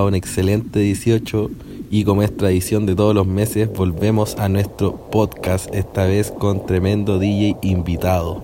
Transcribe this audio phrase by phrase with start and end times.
[0.00, 1.50] pasado un excelente 18
[1.90, 6.64] y como es tradición de todos los meses volvemos a nuestro podcast, esta vez con
[6.64, 8.42] tremendo DJ invitado.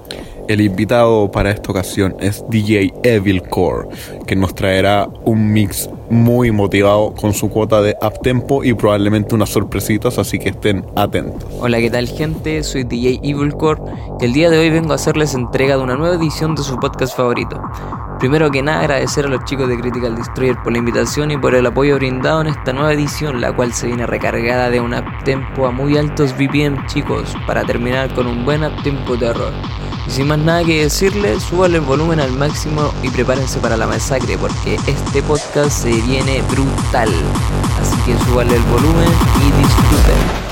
[0.48, 3.88] El invitado para esta ocasión es DJ Evil Core,
[4.26, 9.48] que nos traerá un mix muy motivado con su cuota de uptempo y probablemente unas
[9.48, 11.48] sorpresitas, así que estén atentos.
[11.58, 12.62] Hola, ¿qué tal gente?
[12.62, 13.80] Soy DJ Evilcore
[14.20, 16.76] y el día de hoy vengo a hacerles entrega de una nueva edición de su
[16.78, 17.60] podcast favorito.
[18.19, 21.55] Primero que nada agradecer a los chicos de Critical Destroyer por la invitación y por
[21.55, 25.67] el apoyo brindado en esta nueva edición, la cual se viene recargada de un uptempo
[25.67, 29.53] a muy altos BPM chicos, para terminar con un buen uptempo terror.
[30.06, 33.87] Y sin más nada que decirles, suban el volumen al máximo y prepárense para la
[33.87, 37.11] masacre porque este podcast se viene brutal.
[37.81, 39.09] Así que suban el volumen
[39.42, 40.45] y disfruten.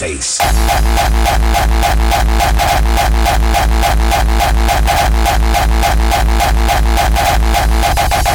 [0.00, 0.40] Face.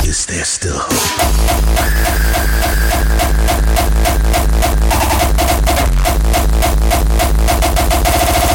[0.06, 0.92] Is there still hope?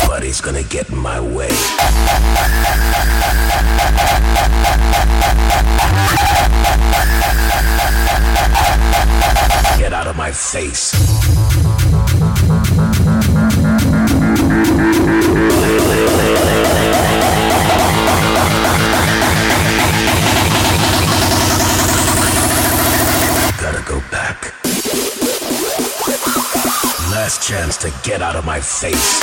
[0.06, 1.48] But he's gonna get in my way.
[9.78, 11.39] Get out of my face.
[27.40, 29.20] Chance to get out of my face.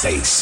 [0.00, 0.37] Face.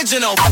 [0.00, 0.49] Original.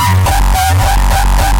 [0.00, 1.59] Bye.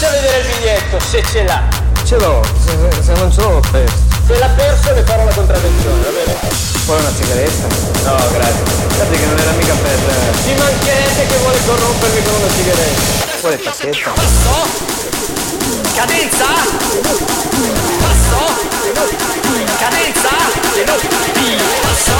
[0.00, 1.62] faccia vedere il biglietto, se ce l'ha.
[2.04, 3.96] Ce l'ho, se, se non ce l'ho l'ho perso.
[4.26, 6.38] Se l'ha perso le farò la contravvenzione, va bene?
[6.86, 7.66] Vuole una sigaretta?
[8.08, 8.64] No, grazie.
[8.96, 9.92] Guardi che non era mica per...
[9.92, 13.02] Eh, Ci mancherebbe che vuole corrompermi con una sigaretta.
[13.40, 14.10] Vuole pacchetto?
[14.14, 14.68] Passo?
[15.94, 16.46] Cadenza?
[18.00, 18.40] Passo?
[19.78, 20.32] Cadenza?
[21.82, 22.16] Passo?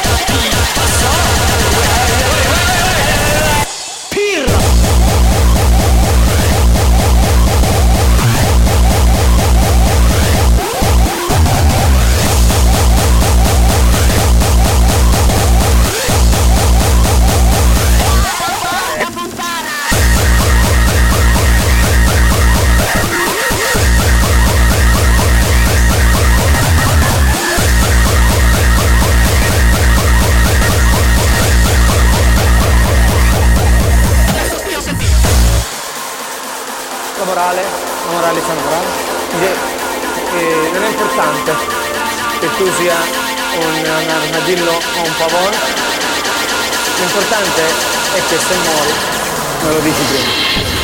[38.39, 38.87] Morale,
[39.39, 39.55] che
[40.39, 41.53] eh, non è importante
[42.39, 42.95] che tu sia
[43.55, 45.57] un, un armadillo o un pavone,
[46.97, 47.63] l'importante
[48.15, 48.93] è che se muori
[49.63, 50.80] me lo dici prima.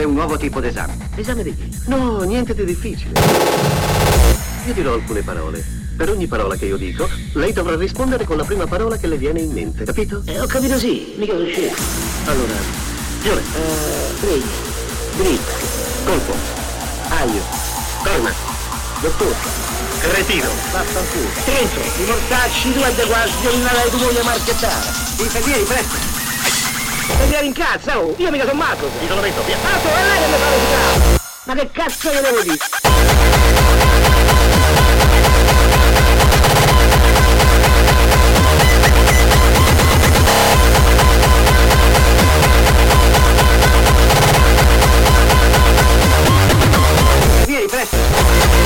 [0.00, 0.96] Fare un nuovo tipo d'esame.
[1.16, 1.78] Esame di chi?
[1.86, 3.20] No, niente di difficile.
[4.66, 5.62] Io dirò alcune parole.
[5.96, 9.18] Per ogni parola che io dico, lei dovrà rispondere con la prima parola che le
[9.18, 10.22] viene in mente, capito?
[10.24, 11.74] Eh, ho capito sì, mica lo scemo.
[12.24, 12.54] Allora,
[13.22, 14.46] Giove, eh, Briglia,
[15.16, 15.52] Dritta,
[16.04, 16.34] Colpo,
[17.08, 17.42] Aglio,
[18.02, 18.32] Corna,
[19.02, 19.36] Dottore,
[20.00, 24.88] Cretino, Vaffanculo, Trento, i mortacci, tu e de quasi, una lei marchettare.
[25.18, 26.09] I taglieri, presto.
[27.16, 28.14] Taglieri in cazzo, oh!
[28.18, 28.88] Io mica sono matto!
[28.98, 29.56] Ti sono detto, via!
[29.62, 31.18] Tanto è lei che mi fa strade!
[31.44, 32.58] Ma che cazzo che devo dire?
[47.46, 48.59] Vieni, presto!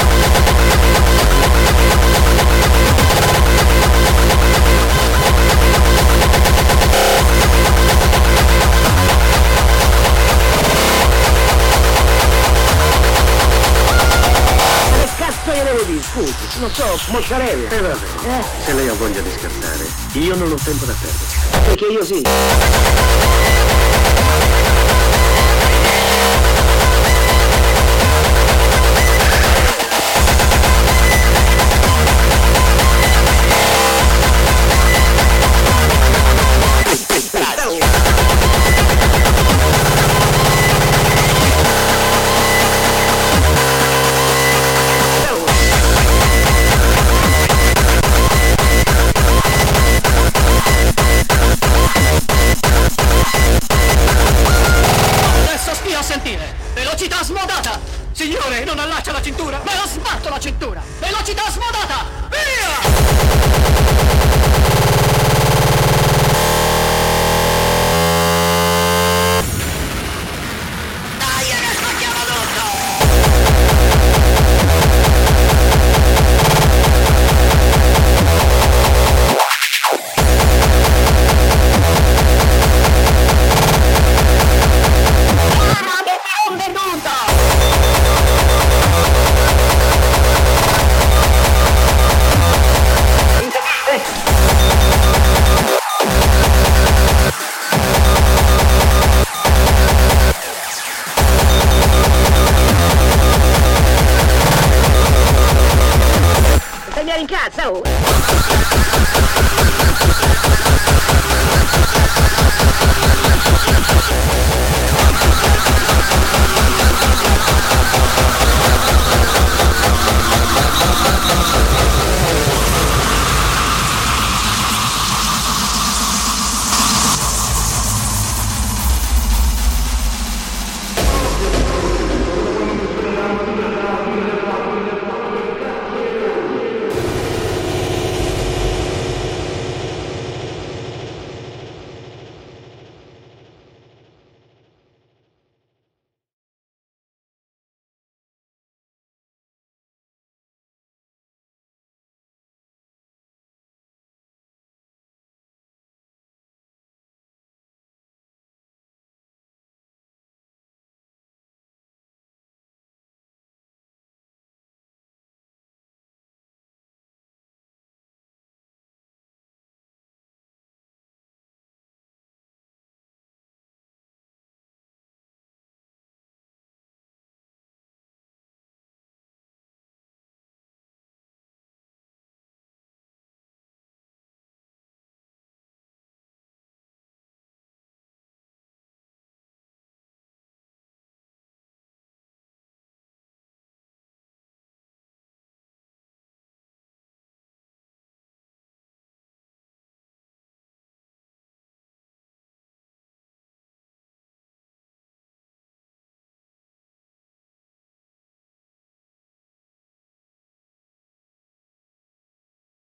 [15.44, 16.02] Devo dire?
[16.02, 17.68] Scusi, non so, mozzarella.
[17.68, 17.94] Eh vabbè,
[18.26, 18.44] eh?
[18.64, 21.66] se lei ha voglia di scherzare, io non ho tempo da perdere.
[21.66, 22.22] Perché io sì.